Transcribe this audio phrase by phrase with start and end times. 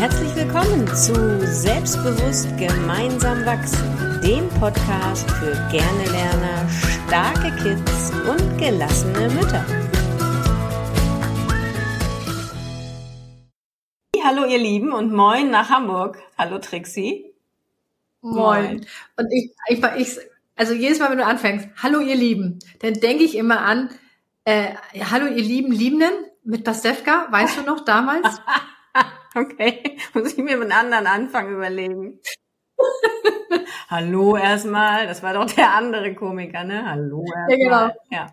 [0.00, 1.12] Herzlich willkommen zu
[1.46, 6.66] Selbstbewusst gemeinsam wachsen, dem Podcast für gerne Lerner,
[7.06, 9.62] starke Kids und gelassene Mütter.
[14.24, 16.16] Hallo ihr Lieben und moin nach Hamburg.
[16.38, 17.34] Hallo Trixie.
[18.22, 18.86] Moin.
[19.18, 20.18] Und ich, ich, ich,
[20.56, 23.90] also jedes Mal, wenn du anfängst, hallo ihr Lieben, dann denke ich immer an,
[24.46, 24.76] äh,
[25.10, 26.12] hallo ihr lieben Liebenden
[26.42, 28.40] mit Pastewka, weißt du noch damals?
[29.34, 32.20] okay, muss ich mir einen anderen Anfang überlegen.
[33.88, 36.88] Hallo erstmal, das war doch der andere Komiker, ne?
[36.88, 37.94] Hallo erstmal.
[38.10, 38.32] Ja, genau.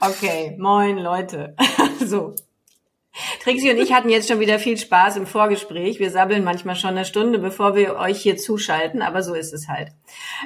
[0.00, 1.56] Okay, moin Leute.
[2.00, 2.34] so.
[3.42, 5.98] Trixie und ich hatten jetzt schon wieder viel Spaß im Vorgespräch.
[5.98, 9.68] Wir sabbeln manchmal schon eine Stunde, bevor wir euch hier zuschalten, aber so ist es
[9.68, 9.88] halt.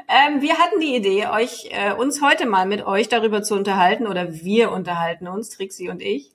[0.08, 4.06] Ähm, wir hatten die Idee, euch äh, uns heute mal mit euch darüber zu unterhalten,
[4.06, 6.32] oder wir unterhalten uns, Trixie und ich,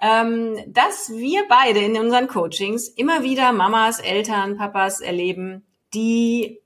[0.00, 6.60] ähm, dass wir beide in unseren Coachings immer wieder Mamas, Eltern, Papas erleben, die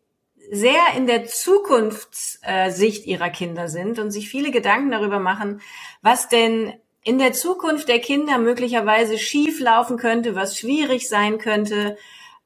[0.51, 5.61] sehr in der Zukunftssicht ihrer Kinder sind und sich viele Gedanken darüber machen,
[6.03, 6.73] was denn
[7.03, 11.97] in der Zukunft der Kinder möglicherweise schief laufen könnte, was schwierig sein könnte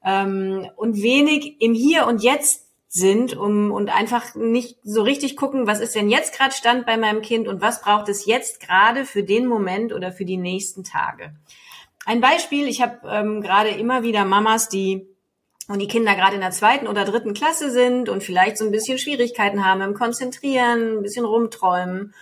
[0.04, 2.63] ähm, und wenig im Hier und Jetzt
[2.95, 6.97] sind um, und einfach nicht so richtig gucken, was ist denn jetzt gerade Stand bei
[6.97, 10.84] meinem Kind und was braucht es jetzt gerade für den Moment oder für die nächsten
[10.84, 11.34] Tage.
[12.06, 15.09] Ein Beispiel, ich habe ähm, gerade immer wieder Mamas, die
[15.67, 18.70] und die Kinder gerade in der zweiten oder dritten Klasse sind und vielleicht so ein
[18.70, 22.15] bisschen Schwierigkeiten haben im Konzentrieren, ein bisschen rumträumen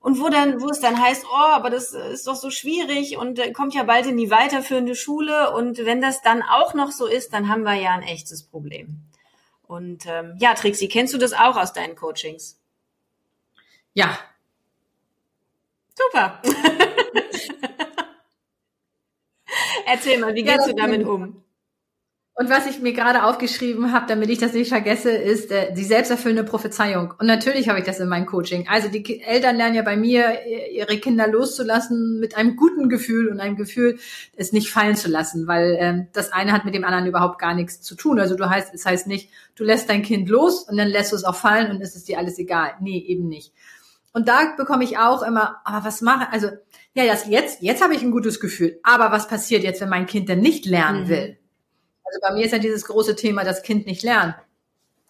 [0.00, 3.38] und wo dann, wo es dann heißt, oh, aber das ist doch so schwierig und
[3.38, 7.06] äh, kommt ja bald in die weiterführende Schule und wenn das dann auch noch so
[7.06, 9.02] ist, dann haben wir ja ein echtes Problem.
[9.68, 12.60] Und ähm, ja, Trixie, kennst du das auch aus deinen Coachings?
[13.94, 14.18] Ja.
[15.94, 16.42] Super.
[19.86, 21.42] Erzähl mal, wie gehst ja, du damit um?
[22.38, 25.84] Und was ich mir gerade aufgeschrieben habe, damit ich das nicht vergesse, ist äh, die
[25.84, 27.14] selbsterfüllende Prophezeiung.
[27.18, 28.68] Und natürlich habe ich das in meinem Coaching.
[28.68, 33.40] Also die Eltern lernen ja bei mir, ihre Kinder loszulassen mit einem guten Gefühl und
[33.40, 33.98] einem Gefühl,
[34.36, 37.54] es nicht fallen zu lassen, weil ähm, das eine hat mit dem anderen überhaupt gar
[37.54, 38.20] nichts zu tun.
[38.20, 41.16] Also du heißt, es heißt nicht, du lässt dein Kind los und dann lässt du
[41.16, 42.72] es auch fallen und es ist dir alles egal.
[42.82, 43.54] Nee, eben nicht.
[44.12, 46.48] Und da bekomme ich auch immer, aber was mache, also
[46.92, 48.78] ja, das, jetzt, jetzt habe ich ein gutes Gefühl.
[48.82, 51.08] Aber was passiert jetzt, wenn mein Kind denn nicht lernen mhm.
[51.08, 51.38] will?
[52.06, 54.36] Also bei mir ist ja dieses große Thema, das Kind nicht lernt.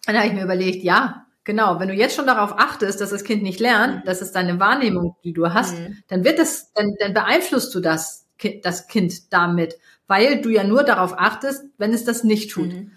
[0.07, 3.09] Und da habe ich mir überlegt, ja, genau, wenn du jetzt schon darauf achtest, dass
[3.09, 4.01] das Kind nicht lernt, mhm.
[4.05, 5.97] das ist deine Wahrnehmung, die du hast, mhm.
[6.07, 8.25] dann wird das, dann, dann beeinflusst du das,
[8.63, 9.77] das Kind damit,
[10.07, 12.73] weil du ja nur darauf achtest, wenn es das nicht tut.
[12.73, 12.91] Mhm.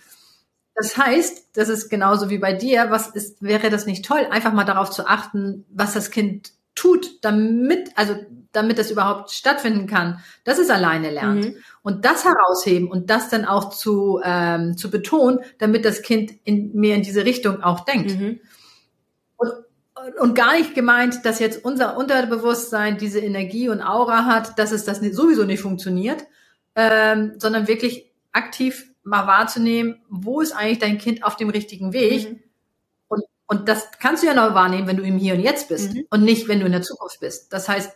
[0.74, 4.52] Das heißt, das ist genauso wie bei dir, was ist, wäre das nicht toll, einfach
[4.52, 8.14] mal darauf zu achten, was das Kind tut, damit, also
[8.52, 11.44] damit das überhaupt stattfinden kann, dass es alleine lernt.
[11.44, 11.56] Mhm.
[11.82, 16.72] Und das herausheben und das dann auch zu, ähm, zu betonen, damit das Kind in,
[16.74, 18.18] mehr in diese Richtung auch denkt.
[18.18, 18.40] Mhm.
[19.36, 19.52] Und,
[20.18, 24.84] und gar nicht gemeint, dass jetzt unser Unterbewusstsein diese Energie und Aura hat, dass es
[24.84, 26.24] das sowieso nicht funktioniert,
[26.74, 32.30] ähm, sondern wirklich aktiv mal wahrzunehmen, wo ist eigentlich dein Kind auf dem richtigen Weg?
[32.30, 32.40] Mhm.
[33.50, 36.06] Und, das kannst du ja noch wahrnehmen, wenn du im Hier und Jetzt bist mhm.
[36.10, 37.52] und nicht, wenn du in der Zukunft bist.
[37.52, 37.90] Das heißt,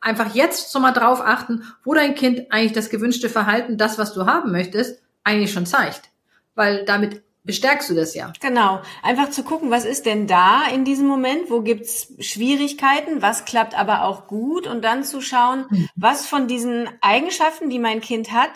[0.00, 4.12] einfach jetzt schon mal drauf achten, wo dein Kind eigentlich das gewünschte Verhalten, das, was
[4.12, 6.10] du haben möchtest, eigentlich schon zeigt.
[6.54, 8.34] Weil damit bestärkst du das ja.
[8.40, 8.82] Genau.
[9.02, 11.50] Einfach zu gucken, was ist denn da in diesem Moment?
[11.50, 13.22] Wo gibt's Schwierigkeiten?
[13.22, 14.66] Was klappt aber auch gut?
[14.66, 15.88] Und dann zu schauen, mhm.
[15.96, 18.50] was von diesen Eigenschaften, die mein Kind hat,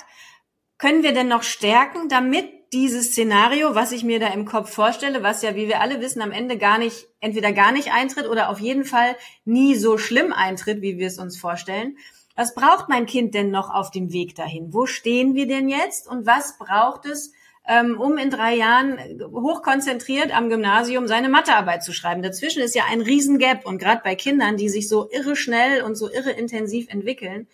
[0.76, 5.22] können wir denn noch stärken, damit dieses Szenario, was ich mir da im Kopf vorstelle,
[5.22, 8.48] was ja, wie wir alle wissen, am Ende gar nicht, entweder gar nicht eintritt oder
[8.48, 11.98] auf jeden Fall nie so schlimm eintritt, wie wir es uns vorstellen.
[12.34, 14.72] Was braucht mein Kind denn noch auf dem Weg dahin?
[14.72, 17.32] Wo stehen wir denn jetzt und was braucht es,
[17.68, 22.22] ähm, um in drei Jahren hochkonzentriert am Gymnasium seine Mathearbeit zu schreiben?
[22.22, 25.94] Dazwischen ist ja ein Riesengap und gerade bei Kindern, die sich so irre schnell und
[25.94, 27.48] so irre intensiv entwickeln,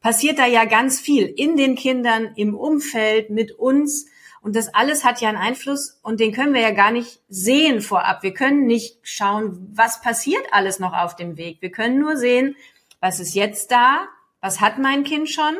[0.00, 4.06] passiert da ja ganz viel in den Kindern, im Umfeld, mit uns
[4.46, 7.80] und das alles hat ja einen Einfluss und den können wir ja gar nicht sehen
[7.80, 8.22] vorab.
[8.22, 11.60] Wir können nicht schauen, was passiert alles noch auf dem Weg.
[11.60, 12.54] Wir können nur sehen,
[13.00, 14.06] was ist jetzt da,
[14.40, 15.56] was hat mein Kind schon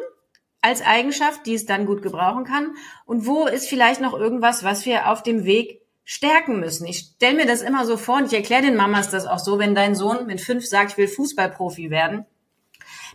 [0.60, 4.86] als Eigenschaft, die es dann gut gebrauchen kann und wo ist vielleicht noch irgendwas, was
[4.86, 6.86] wir auf dem Weg stärken müssen.
[6.86, 9.58] Ich stelle mir das immer so vor und ich erkläre den Mamas das auch so,
[9.58, 12.24] wenn dein Sohn mit fünf sagt, ich will Fußballprofi werden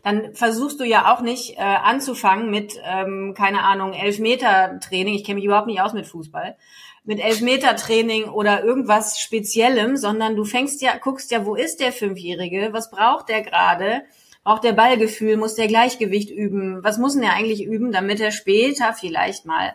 [0.04, 5.14] dann versuchst du ja auch nicht äh, anzufangen mit, ähm, keine Ahnung, Elfmeter-Training.
[5.14, 6.56] Ich kenne mich überhaupt nicht aus mit Fußball
[7.04, 12.70] mit Elfmeter-Training oder irgendwas Speziellem, sondern du fängst ja, guckst ja, wo ist der Fünfjährige,
[12.74, 14.04] was braucht der gerade,
[14.44, 16.84] braucht der Ballgefühl, muss der Gleichgewicht üben?
[16.84, 19.74] Was muss denn er eigentlich üben, damit er später vielleicht mal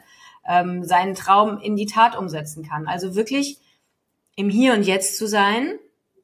[0.49, 2.87] ähm, seinen Traum in die Tat umsetzen kann?
[2.87, 3.59] Also wirklich
[4.37, 5.79] im Hier und Jetzt zu sein,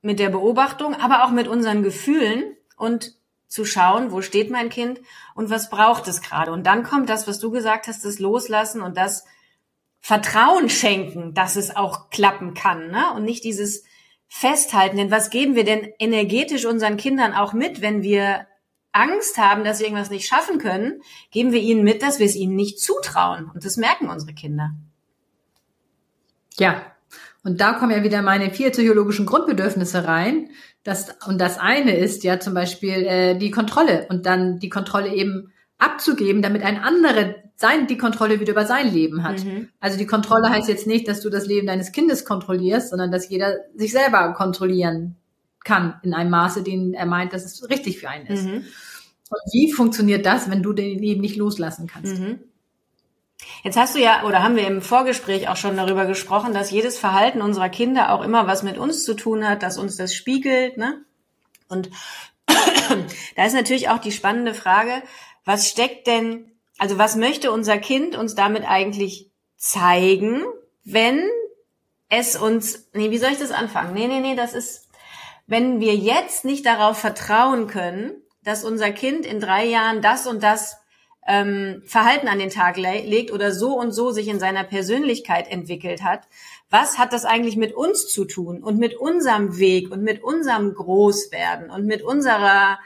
[0.04, 3.14] mit der Beobachtung, aber auch mit unseren Gefühlen und
[3.52, 5.00] zu schauen, wo steht mein Kind
[5.34, 6.52] und was braucht es gerade.
[6.52, 9.24] Und dann kommt das, was du gesagt hast, das Loslassen und das
[10.00, 13.12] Vertrauen schenken, dass es auch klappen kann, ne?
[13.14, 13.84] Und nicht dieses
[14.26, 14.96] Festhalten.
[14.96, 18.46] Denn was geben wir denn energetisch unseren Kindern auch mit, wenn wir
[18.90, 22.34] Angst haben, dass sie irgendwas nicht schaffen können, geben wir ihnen mit, dass wir es
[22.34, 23.50] ihnen nicht zutrauen.
[23.52, 24.70] Und das merken unsere Kinder.
[26.56, 26.86] Ja.
[27.44, 30.50] Und da kommen ja wieder meine vier psychologischen Grundbedürfnisse rein.
[30.84, 35.14] Das, und das eine ist ja zum Beispiel äh, die Kontrolle und dann die Kontrolle
[35.14, 39.44] eben abzugeben, damit ein anderer sein, die Kontrolle wieder über sein Leben hat.
[39.44, 39.68] Mhm.
[39.78, 43.28] Also die Kontrolle heißt jetzt nicht, dass du das Leben deines Kindes kontrollierst, sondern dass
[43.28, 45.16] jeder sich selber kontrollieren
[45.64, 48.44] kann in einem Maße, den er meint, dass es richtig für einen ist.
[48.44, 48.64] Mhm.
[49.30, 52.18] Und wie funktioniert das, wenn du den Leben nicht loslassen kannst?
[52.18, 52.40] Mhm.
[53.62, 56.98] Jetzt hast du ja, oder haben wir im Vorgespräch auch schon darüber gesprochen, dass jedes
[56.98, 60.76] Verhalten unserer Kinder auch immer was mit uns zu tun hat, dass uns das spiegelt,
[60.76, 61.04] ne?
[61.68, 61.90] Und
[63.36, 65.02] da ist natürlich auch die spannende Frage,
[65.44, 70.42] was steckt denn, also was möchte unser Kind uns damit eigentlich zeigen,
[70.84, 71.22] wenn
[72.08, 73.94] es uns, nee, wie soll ich das anfangen?
[73.94, 74.88] Nee, nee, nee, das ist,
[75.46, 78.12] wenn wir jetzt nicht darauf vertrauen können,
[78.42, 80.81] dass unser Kind in drei Jahren das und das
[81.26, 85.50] ähm, Verhalten an den Tag le legt oder so und so sich in seiner Persönlichkeit
[85.50, 86.26] entwickelt hat,
[86.70, 90.74] was hat das eigentlich mit uns zu tun und mit unserem Weg und mit unserem
[90.74, 92.78] Großwerden und mit unserer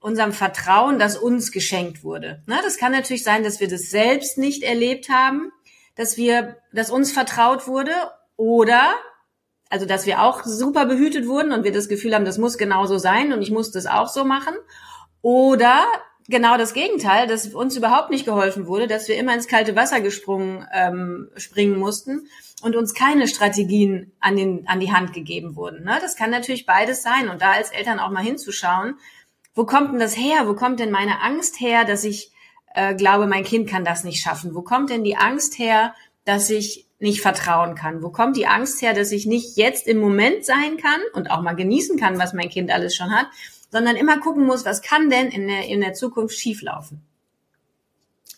[0.00, 2.42] unserem Vertrauen, das uns geschenkt wurde.
[2.46, 5.52] Ne, das kann natürlich sein, dass wir das selbst nicht erlebt haben,
[5.94, 7.92] dass wir, dass uns vertraut wurde
[8.36, 8.94] oder
[9.70, 12.98] also dass wir auch super behütet wurden und wir das Gefühl haben, das muss genauso
[12.98, 14.54] sein und ich muss das auch so machen.
[15.22, 15.86] Oder
[16.28, 20.00] genau das Gegenteil, dass uns überhaupt nicht geholfen wurde, dass wir immer ins kalte Wasser
[20.00, 22.28] gesprungen ähm, springen mussten
[22.62, 25.84] und uns keine Strategien an, den, an die Hand gegeben wurden.
[25.84, 25.98] Ne?
[26.00, 28.94] Das kann natürlich beides sein und da als Eltern auch mal hinzuschauen,
[29.54, 30.48] wo kommt denn das her?
[30.48, 32.32] Wo kommt denn meine Angst her, dass ich
[32.74, 34.54] äh, glaube, mein Kind kann das nicht schaffen?
[34.54, 38.02] Wo kommt denn die Angst her, dass ich nicht vertrauen kann?
[38.02, 41.42] Wo kommt die Angst her, dass ich nicht jetzt im Moment sein kann und auch
[41.42, 43.26] mal genießen kann, was mein Kind alles schon hat,
[43.72, 47.00] sondern immer gucken muss, was kann denn in der, in der Zukunft schieflaufen?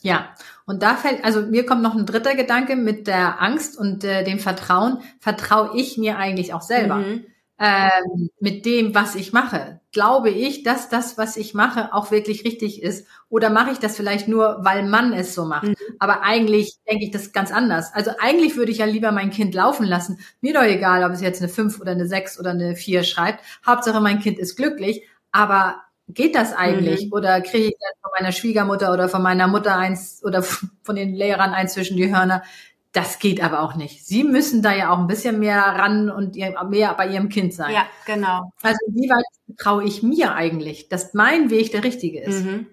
[0.01, 0.29] Ja,
[0.67, 4.23] und da fällt, also mir kommt noch ein dritter Gedanke mit der Angst und äh,
[4.23, 4.99] dem Vertrauen.
[5.19, 6.97] Vertraue ich mir eigentlich auch selber?
[6.97, 7.25] Mhm.
[7.59, 9.81] Ähm, mit dem, was ich mache.
[9.93, 13.07] Glaube ich, dass das, was ich mache, auch wirklich richtig ist?
[13.31, 15.69] Oder mache ich das vielleicht nur, weil man es so macht?
[15.69, 15.77] Mhm.
[15.99, 17.95] Aber eigentlich denke ich das ganz anders.
[17.95, 20.19] Also eigentlich würde ich ja lieber mein Kind laufen lassen.
[20.43, 23.43] Mir doch egal, ob es jetzt eine 5 oder eine 6 oder eine 4 schreibt.
[23.67, 25.03] Hauptsache mein Kind ist glücklich.
[25.35, 27.07] Aber geht das eigentlich?
[27.07, 27.13] Mhm.
[27.13, 30.43] Oder kriege ich dann von meiner Schwiegermutter oder von meiner Mutter eins oder
[30.83, 32.45] von den Lehrern eins zwischen die Hörner?
[32.93, 34.07] Das geht aber auch nicht.
[34.07, 37.75] Sie müssen da ja auch ein bisschen mehr ran und mehr bei ihrem Kind sein.
[37.75, 38.53] Ja, genau.
[38.63, 39.25] Also wie weit
[39.59, 42.45] traue ich mir eigentlich, dass mein Weg der richtige ist?
[42.45, 42.69] Mhm.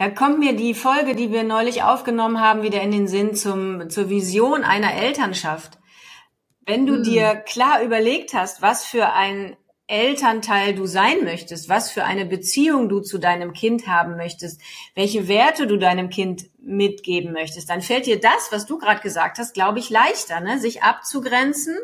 [0.00, 3.88] Da kommt mir die Folge, die wir neulich aufgenommen haben, wieder in den Sinn zum,
[3.88, 5.78] zur Vision einer Elternschaft.
[6.66, 7.02] Wenn du mhm.
[7.04, 9.54] dir klar überlegt hast, was für ein
[9.90, 14.60] Elternteil du sein möchtest, was für eine Beziehung du zu deinem Kind haben möchtest,
[14.94, 19.38] welche Werte du deinem Kind mitgeben möchtest, dann fällt dir das, was du gerade gesagt
[19.38, 20.60] hast, glaube ich, leichter, ne?
[20.60, 21.76] sich abzugrenzen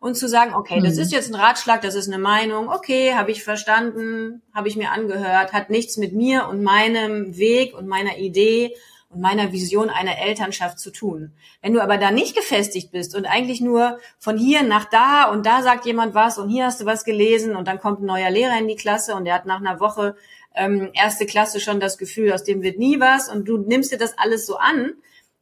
[0.00, 1.02] und zu sagen, okay, das mhm.
[1.02, 4.90] ist jetzt ein Ratschlag, das ist eine Meinung, okay, habe ich verstanden, habe ich mir
[4.90, 8.74] angehört, hat nichts mit mir und meinem Weg und meiner Idee
[9.10, 11.32] und meiner Vision einer Elternschaft zu tun.
[11.60, 15.44] Wenn du aber da nicht gefestigt bist und eigentlich nur von hier nach da und
[15.44, 18.30] da sagt jemand was und hier hast du was gelesen und dann kommt ein neuer
[18.30, 20.16] Lehrer in die Klasse und der hat nach einer Woche
[20.54, 23.98] ähm, erste Klasse schon das Gefühl, aus dem wird nie was und du nimmst dir
[23.98, 24.92] das alles so an,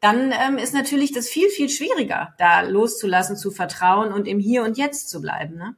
[0.01, 4.63] dann ähm, ist natürlich das viel, viel schwieriger, da loszulassen, zu vertrauen und im Hier
[4.63, 5.57] und Jetzt zu bleiben.
[5.57, 5.77] Ne?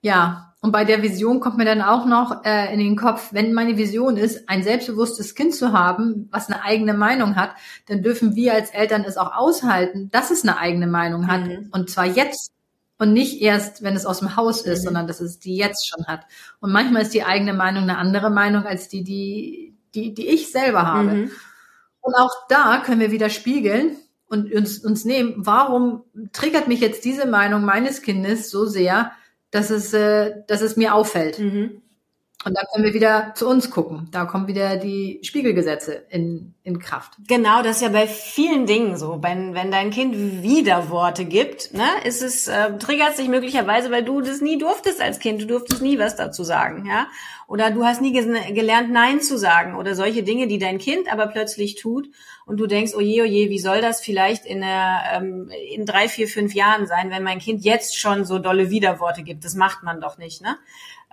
[0.00, 3.52] Ja, und bei der Vision kommt mir dann auch noch äh, in den Kopf, wenn
[3.52, 7.50] meine Vision ist, ein selbstbewusstes Kind zu haben, was eine eigene Meinung hat,
[7.86, 11.46] dann dürfen wir als Eltern es auch aushalten, dass es eine eigene Meinung hat.
[11.46, 11.68] Mhm.
[11.72, 12.52] Und zwar jetzt
[12.98, 14.84] und nicht erst, wenn es aus dem Haus ist, mhm.
[14.84, 16.22] sondern dass es die jetzt schon hat.
[16.60, 20.50] Und manchmal ist die eigene Meinung eine andere Meinung als die, die, die, die ich
[20.50, 21.10] selber habe.
[21.10, 21.30] Mhm.
[22.00, 23.96] Und auch da können wir wieder spiegeln
[24.28, 29.12] und uns, uns nehmen, warum triggert mich jetzt diese Meinung meines Kindes so sehr,
[29.50, 31.38] dass es, äh, dass es mir auffällt.
[31.38, 31.82] Mhm.
[32.46, 34.06] Und da können wir wieder zu uns gucken.
[34.12, 37.14] Da kommen wieder die Spiegelgesetze in, in Kraft.
[37.26, 39.18] Genau, das ist ja bei vielen Dingen so.
[39.20, 44.20] Wenn, wenn dein Kind Widerworte gibt, ne, ist es, äh, triggert sich möglicherweise, weil du
[44.20, 45.42] das nie durftest als Kind.
[45.42, 47.08] Du durftest nie was dazu sagen, ja.
[47.48, 51.26] Oder du hast nie gelernt, Nein zu sagen oder solche Dinge, die dein Kind aber
[51.26, 52.08] plötzlich tut.
[52.44, 56.08] Und du denkst, oh je, oh wie soll das vielleicht in, der, ähm, in drei,
[56.08, 59.44] vier, fünf Jahren sein, wenn mein Kind jetzt schon so dolle Widerworte gibt?
[59.44, 60.56] Das macht man doch nicht, ne?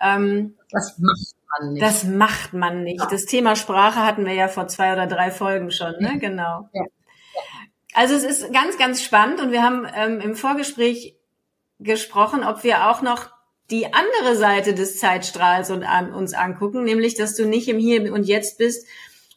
[0.04, 1.82] Ähm, das macht man nicht.
[1.82, 3.00] Das macht man nicht.
[3.00, 3.08] Ja.
[3.10, 6.20] Das Thema Sprache hatten wir ja vor zwei oder drei Folgen schon, ne?
[6.20, 6.70] Genau.
[6.74, 6.84] Ja.
[7.94, 11.16] Also es ist ganz, ganz spannend und wir haben ähm, im Vorgespräch
[11.80, 13.30] gesprochen, ob wir auch noch
[13.70, 18.12] die andere Seite des Zeitstrahls und an, uns angucken, nämlich, dass du nicht im Hier
[18.14, 18.88] und Jetzt bist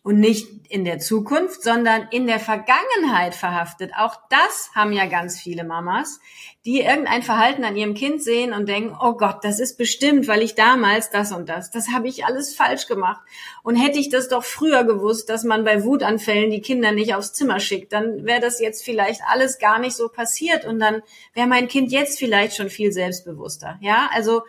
[0.07, 3.91] und nicht in der Zukunft, sondern in der Vergangenheit verhaftet.
[3.99, 6.21] Auch das haben ja ganz viele Mamas,
[6.65, 10.43] die irgendein Verhalten an ihrem Kind sehen und denken, oh Gott, das ist bestimmt, weil
[10.43, 13.21] ich damals das und das, das habe ich alles falsch gemacht.
[13.65, 17.33] Und hätte ich das doch früher gewusst, dass man bei Wutanfällen die Kinder nicht aufs
[17.33, 21.03] Zimmer schickt, dann wäre das jetzt vielleicht alles gar nicht so passiert und dann
[21.35, 23.77] wäre mein Kind jetzt vielleicht schon viel selbstbewusster.
[23.81, 24.43] Ja, also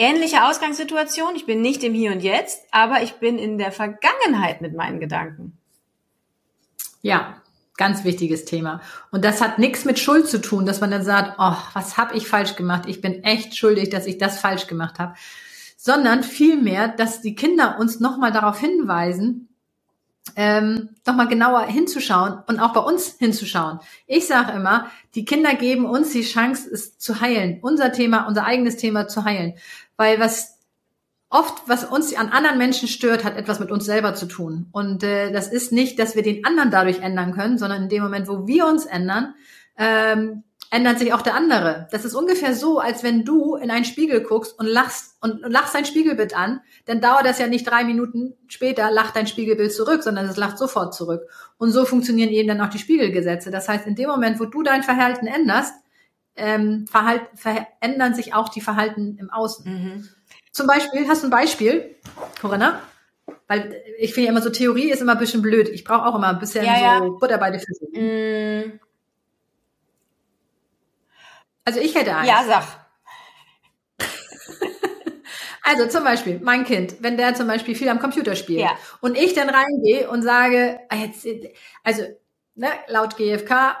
[0.00, 1.36] ähnliche Ausgangssituation.
[1.36, 4.98] Ich bin nicht im Hier und Jetzt, aber ich bin in der Vergangenheit mit meinen
[4.98, 5.58] Gedanken.
[7.02, 7.42] Ja,
[7.76, 8.80] ganz wichtiges Thema.
[9.10, 12.16] Und das hat nichts mit Schuld zu tun, dass man dann sagt, oh, was habe
[12.16, 12.84] ich falsch gemacht?
[12.86, 15.14] Ich bin echt schuldig, dass ich das falsch gemacht habe.
[15.76, 19.48] Sondern vielmehr, dass die Kinder uns nochmal darauf hinweisen,
[20.36, 23.80] ähm, nochmal genauer hinzuschauen und auch bei uns hinzuschauen.
[24.06, 28.44] Ich sage immer, die Kinder geben uns die Chance, es zu heilen, unser Thema, unser
[28.44, 29.54] eigenes Thema zu heilen.
[30.00, 30.56] Weil was
[31.28, 34.66] oft, was uns an anderen Menschen stört, hat etwas mit uns selber zu tun.
[34.72, 38.02] Und äh, das ist nicht, dass wir den anderen dadurch ändern können, sondern in dem
[38.02, 39.34] Moment, wo wir uns ändern,
[39.76, 41.86] ähm, ändert sich auch der andere.
[41.90, 45.74] Das ist ungefähr so, als wenn du in einen Spiegel guckst und lachst und lachst
[45.74, 50.02] dein Spiegelbild an, dann dauert das ja nicht drei Minuten später, lacht dein Spiegelbild zurück,
[50.02, 51.28] sondern es lacht sofort zurück.
[51.58, 53.50] Und so funktionieren eben dann auch die Spiegelgesetze.
[53.50, 55.74] Das heißt, in dem Moment, wo du dein Verhalten änderst,
[56.36, 59.64] ähm, Verhalt, verändern sich auch die Verhalten im Außen.
[59.72, 60.08] Mhm.
[60.52, 61.96] Zum Beispiel, hast du ein Beispiel,
[62.40, 62.80] Corinna?
[63.46, 65.68] Weil ich finde ja immer so, Theorie ist immer ein bisschen blöd.
[65.68, 67.00] Ich brauche auch immer ein bisschen ja, so ja.
[67.00, 67.88] Butter bei den Füßen.
[67.92, 68.80] Mm.
[71.64, 72.28] Also ich hätte eins.
[72.28, 72.64] Ja, sag.
[75.62, 78.76] Also zum Beispiel mein Kind, wenn der zum Beispiel viel am Computer spielt ja.
[79.02, 81.24] und ich dann reingehe und sage, ah, jetzt,
[81.84, 82.02] also
[82.54, 83.76] ne, laut GfK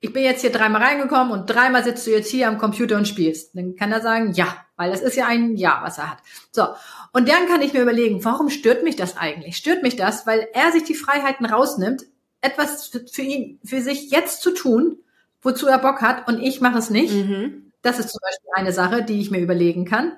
[0.00, 3.08] ich bin jetzt hier dreimal reingekommen und dreimal sitzt du jetzt hier am Computer und
[3.08, 3.56] spielst.
[3.56, 6.18] Dann kann er sagen, ja, weil das ist ja ein Ja, was er hat.
[6.52, 6.66] So.
[7.12, 9.56] Und dann kann ich mir überlegen, warum stört mich das eigentlich?
[9.56, 12.04] Stört mich das, weil er sich die Freiheiten rausnimmt,
[12.42, 14.98] etwas für ihn, für sich jetzt zu tun,
[15.40, 17.14] wozu er Bock hat und ich mache es nicht.
[17.14, 17.72] Mhm.
[17.80, 20.12] Das ist zum Beispiel eine Sache, die ich mir überlegen kann.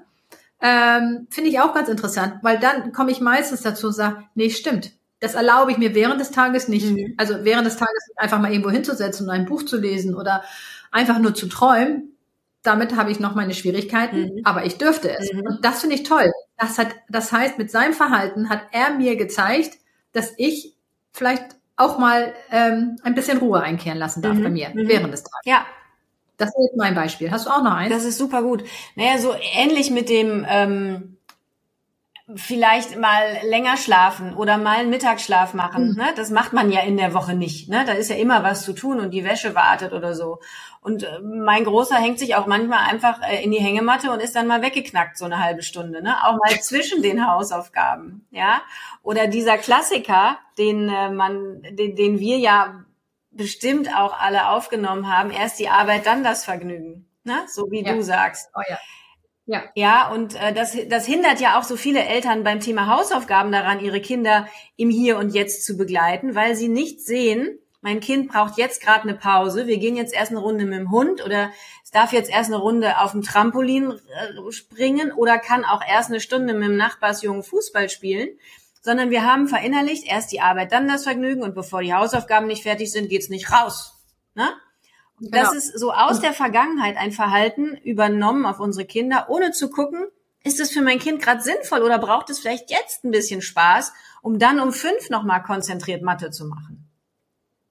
[0.60, 4.50] Ähm, Finde ich auch ganz interessant, weil dann komme ich meistens dazu und sage, nee,
[4.50, 6.86] stimmt das erlaube ich mir während des Tages nicht.
[6.86, 7.14] Mhm.
[7.16, 10.44] Also während des Tages einfach mal irgendwo hinzusetzen und ein Buch zu lesen oder
[10.90, 12.12] einfach nur zu träumen.
[12.62, 14.40] Damit habe ich noch meine Schwierigkeiten, mhm.
[14.44, 15.32] aber ich dürfte es.
[15.32, 15.42] Mhm.
[15.46, 16.32] Und das finde ich toll.
[16.56, 19.78] Das hat, das heißt, mit seinem Verhalten hat er mir gezeigt,
[20.12, 20.74] dass ich
[21.12, 24.42] vielleicht auch mal ähm, ein bisschen Ruhe einkehren lassen darf mhm.
[24.42, 24.88] bei mir mhm.
[24.88, 25.44] während des Tages.
[25.44, 25.66] Ja.
[26.36, 27.32] Das ist mein Beispiel.
[27.32, 27.92] Hast du auch noch eins?
[27.92, 28.62] Das ist super gut.
[28.94, 31.17] Naja, so ähnlich mit dem ähm,
[32.34, 35.90] vielleicht mal länger schlafen oder mal einen Mittagsschlaf machen.
[35.90, 35.96] Mhm.
[35.96, 36.12] Ne?
[36.14, 37.68] Das macht man ja in der Woche nicht.
[37.70, 37.84] Ne?
[37.86, 40.40] Da ist ja immer was zu tun und die Wäsche wartet oder so.
[40.82, 44.36] Und äh, mein Großer hängt sich auch manchmal einfach äh, in die Hängematte und ist
[44.36, 46.02] dann mal weggeknackt, so eine halbe Stunde.
[46.02, 46.16] Ne?
[46.24, 48.26] Auch mal zwischen den Hausaufgaben.
[48.30, 48.60] Ja?
[49.02, 52.84] Oder dieser Klassiker, den äh, man, den, den wir ja
[53.30, 57.08] bestimmt auch alle aufgenommen haben, erst die Arbeit, dann das Vergnügen.
[57.24, 57.38] Ne?
[57.46, 57.94] So wie ja.
[57.94, 58.50] du sagst.
[58.54, 58.78] Oh ja.
[59.48, 59.64] Ja.
[59.74, 63.80] Ja, und äh, das, das hindert ja auch so viele Eltern beim Thema Hausaufgaben daran,
[63.80, 68.58] ihre Kinder im Hier und Jetzt zu begleiten, weil sie nicht sehen, mein Kind braucht
[68.58, 71.50] jetzt gerade eine Pause, wir gehen jetzt erst eine Runde mit dem Hund oder
[71.82, 76.10] es darf jetzt erst eine Runde auf dem Trampolin äh, springen oder kann auch erst
[76.10, 78.28] eine Stunde mit dem Nachbarsjungen Fußball spielen,
[78.82, 82.64] sondern wir haben verinnerlicht erst die Arbeit, dann das Vergnügen und bevor die Hausaufgaben nicht
[82.64, 83.94] fertig sind, geht's nicht raus.
[84.34, 84.46] Ne?
[85.20, 85.30] Genau.
[85.32, 90.06] Das ist so aus der Vergangenheit ein Verhalten übernommen auf unsere Kinder, ohne zu gucken,
[90.44, 93.92] ist es für mein Kind gerade sinnvoll oder braucht es vielleicht jetzt ein bisschen Spaß,
[94.22, 96.88] um dann um fünf nochmal konzentriert Mathe zu machen.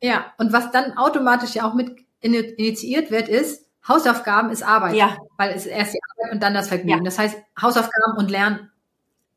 [0.02, 4.96] Ja, und was dann automatisch ja auch mit initiiert wird, ist, Hausaufgaben ist Arbeit.
[4.96, 5.18] Ja.
[5.38, 7.00] Weil es ist erst die Arbeit und dann das Vergnügen.
[7.00, 7.04] Ja.
[7.04, 8.70] Das heißt, Hausaufgaben und Lernen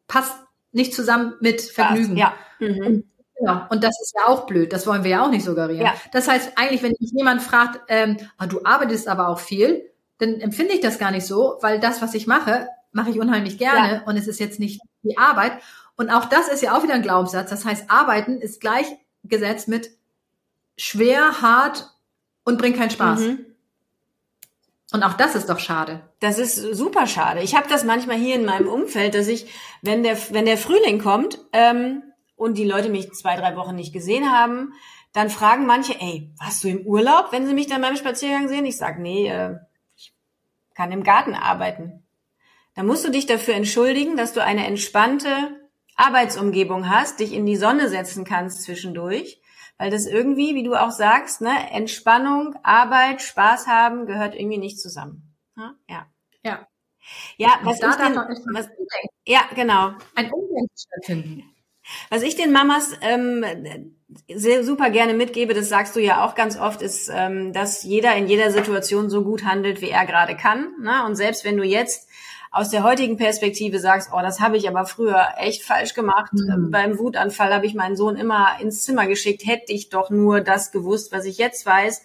[0.09, 0.37] passt
[0.73, 2.17] nicht zusammen mit Vergnügen.
[2.17, 2.35] Ja.
[2.59, 3.10] Mhm.
[3.40, 3.62] Genau.
[3.70, 4.73] Und das ist ja auch blöd.
[4.73, 5.87] Das wollen wir ja auch nicht suggerieren.
[5.87, 5.94] Ja.
[6.12, 10.40] Das heißt, eigentlich, wenn mich jemand fragt, ähm, ah, du arbeitest aber auch viel, dann
[10.40, 13.94] empfinde ich das gar nicht so, weil das, was ich mache, mache ich unheimlich gerne
[13.94, 14.02] ja.
[14.04, 15.52] und es ist jetzt nicht die Arbeit.
[15.97, 17.49] Und auch das ist ja auch wieder ein Glaubenssatz.
[17.49, 19.90] Das heißt, arbeiten ist gleichgesetzt mit
[20.76, 21.90] schwer, hart
[22.44, 23.20] und bringt keinen Spaß.
[23.20, 23.47] Mhm.
[24.92, 26.00] Und auch das ist doch schade.
[26.18, 27.40] Das ist super schade.
[27.40, 29.47] Ich habe das manchmal hier in meinem Umfeld, dass ich,
[29.82, 32.02] wenn der, wenn der Frühling kommt ähm,
[32.40, 34.73] und die Leute mich zwei, drei Wochen nicht gesehen haben,
[35.12, 38.64] dann fragen manche, ey, warst du im Urlaub, wenn sie mich dann beim Spaziergang sehen?
[38.64, 39.56] Ich sag, nee, äh,
[39.97, 40.14] ich
[40.75, 42.04] kann im Garten arbeiten.
[42.75, 45.61] Da musst du dich dafür entschuldigen, dass du eine entspannte
[45.97, 49.40] Arbeitsumgebung hast, dich in die Sonne setzen kannst zwischendurch
[49.80, 54.78] weil das irgendwie, wie du auch sagst, ne, Entspannung, Arbeit, Spaß haben gehört irgendwie nicht
[54.78, 55.35] zusammen.
[55.88, 56.06] Ja.
[56.42, 56.68] Ja.
[57.38, 58.68] Ja, was da ich denn, was,
[59.25, 59.92] ja, genau.
[60.14, 61.54] Ein Umdenken stattfinden.
[62.09, 63.44] Was ich den Mamas ähm,
[64.28, 68.14] sehr super gerne mitgebe, das sagst du ja auch ganz oft, ist, ähm, dass jeder
[68.16, 70.68] in jeder Situation so gut handelt, wie er gerade kann.
[70.80, 71.04] Ne?
[71.06, 72.09] Und selbst wenn du jetzt
[72.52, 76.32] aus der heutigen Perspektive sagst, oh, das habe ich aber früher echt falsch gemacht.
[76.32, 76.70] Mhm.
[76.70, 80.73] Beim Wutanfall habe ich meinen Sohn immer ins Zimmer geschickt, hätte ich doch nur das
[80.73, 82.02] gewusst, was ich jetzt weiß.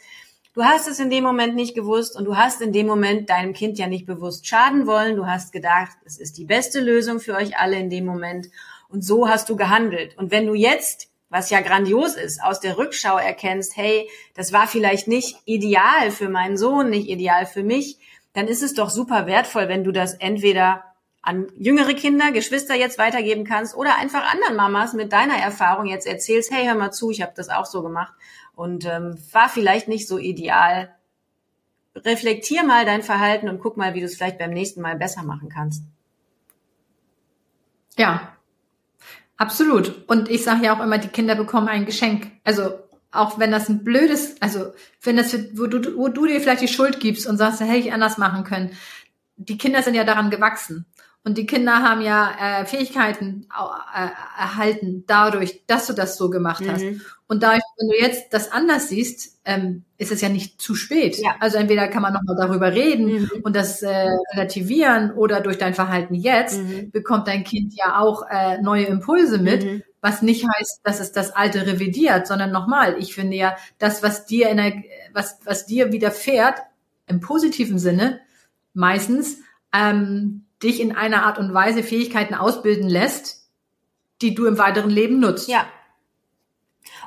[0.54, 3.54] Du hast es in dem Moment nicht gewusst und du hast in dem Moment deinem
[3.54, 5.18] Kind ja nicht bewusst schaden wollen.
[5.18, 8.48] Du hast gedacht, es ist die beste Lösung für euch alle in dem Moment.
[8.96, 10.18] Und so hast du gehandelt.
[10.18, 14.68] Und wenn du jetzt, was ja grandios ist, aus der Rückschau erkennst, hey, das war
[14.68, 18.00] vielleicht nicht ideal für meinen Sohn, nicht ideal für mich,
[18.32, 20.86] dann ist es doch super wertvoll, wenn du das entweder
[21.22, 26.08] an jüngere Kinder, Geschwister jetzt weitergeben kannst oder einfach anderen Mamas mit deiner Erfahrung jetzt
[26.08, 28.14] erzählst, hey, hör mal zu, ich habe das auch so gemacht
[28.56, 30.96] und ähm, war vielleicht nicht so ideal.
[31.98, 35.24] Reflektier mal dein Verhalten und guck mal, wie du es vielleicht beim nächsten Mal besser
[35.24, 35.84] machen kannst.
[37.98, 38.35] Ja,
[39.38, 40.08] absolut.
[40.08, 42.32] Und ich sage ja auch immer, die Kinder bekommen ein Geschenk.
[42.44, 42.80] Also
[43.12, 46.68] auch wenn das ein blödes, also wenn das, wo du, wo du dir vielleicht die
[46.68, 48.72] Schuld gibst und sagst, hätte ich anders machen können.
[49.38, 50.86] Die Kinder sind ja daran gewachsen.
[51.26, 54.08] Und die Kinder haben ja äh, Fähigkeiten äh,
[54.40, 56.84] erhalten dadurch, dass du das so gemacht hast.
[56.84, 57.02] Mhm.
[57.28, 61.18] Und dadurch, wenn du jetzt das anders siehst, ähm, ist es ja nicht zu spät.
[61.18, 61.36] Ja.
[61.40, 63.32] Also entweder kann man nochmal darüber reden mhm.
[63.42, 66.92] und das äh, relativieren oder durch dein Verhalten jetzt mhm.
[66.92, 71.14] bekommt dein Kind ja auch äh, neue Impulse mit, mhm was nicht heißt, dass es
[71.14, 74.84] das Alte revidiert, sondern nochmal, ich finde ja, das, was dir in der,
[75.14, 76.60] was, was dir widerfährt,
[77.08, 78.20] im positiven Sinne,
[78.76, 79.40] meistens,
[79.74, 83.50] ähm, dich in einer Art und Weise Fähigkeiten ausbilden lässt,
[84.22, 85.48] die du im weiteren Leben nutzt.
[85.48, 85.68] Ja,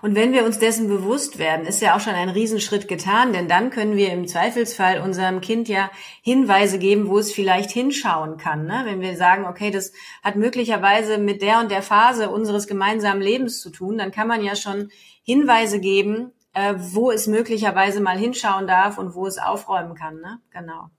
[0.02, 3.48] und wenn wir uns dessen bewusst werden, ist ja auch schon ein Riesenschritt getan, denn
[3.48, 5.90] dann können wir im Zweifelsfall unserem Kind ja
[6.22, 8.66] Hinweise geben, wo es vielleicht hinschauen kann.
[8.66, 8.82] Ne?
[8.84, 13.60] Wenn wir sagen, okay, das hat möglicherweise mit der und der Phase unseres gemeinsamen Lebens
[13.60, 14.90] zu tun, dann kann man ja schon
[15.22, 20.20] Hinweise geben, äh, wo es möglicherweise mal hinschauen darf und wo es aufräumen kann.
[20.20, 20.38] Ne?
[20.52, 20.90] Genau.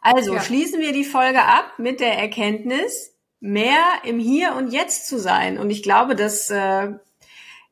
[0.00, 0.40] Also ja.
[0.40, 5.58] schließen wir die Folge ab mit der Erkenntnis, mehr im Hier und Jetzt zu sein.
[5.58, 6.92] Und ich glaube, dass äh,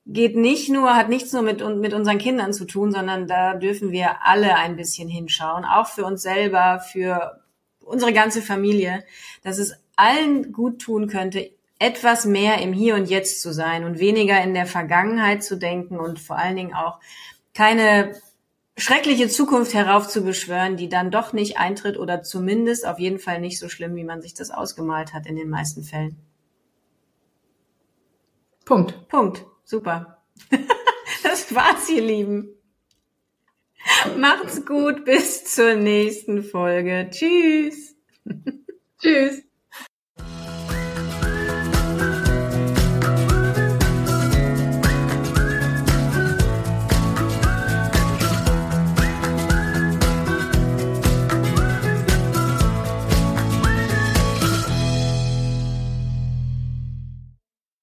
[0.09, 3.93] geht nicht nur, hat nichts nur mit, mit unseren Kindern zu tun, sondern da dürfen
[3.93, 7.43] wir alle ein bisschen hinschauen, auch für uns selber, für
[7.81, 9.05] unsere ganze Familie,
[9.43, 13.99] dass es allen gut tun könnte, etwas mehr im Hier und Jetzt zu sein und
[13.99, 16.99] weniger in der Vergangenheit zu denken und vor allen Dingen auch
[17.55, 18.13] keine
[18.79, 23.69] schreckliche Zukunft heraufzubeschwören, die dann doch nicht eintritt oder zumindest auf jeden Fall nicht so
[23.69, 26.17] schlimm, wie man sich das ausgemalt hat in den meisten Fällen.
[28.65, 29.09] Punkt.
[29.09, 29.45] Punkt.
[29.65, 30.23] Super.
[31.23, 32.55] Das war's, ihr Lieben.
[34.17, 37.09] Macht's gut, bis zur nächsten Folge.
[37.11, 37.97] Tschüss.
[39.01, 39.48] Tschüss.